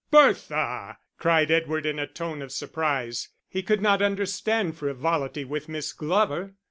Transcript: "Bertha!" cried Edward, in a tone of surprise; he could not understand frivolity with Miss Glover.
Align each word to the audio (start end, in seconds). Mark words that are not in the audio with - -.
"Bertha!" 0.09 0.97
cried 1.19 1.51
Edward, 1.51 1.85
in 1.85 1.99
a 1.99 2.07
tone 2.07 2.41
of 2.41 2.51
surprise; 2.51 3.29
he 3.47 3.61
could 3.61 3.83
not 3.83 4.01
understand 4.01 4.75
frivolity 4.75 5.45
with 5.45 5.69
Miss 5.69 5.93
Glover. 5.93 6.55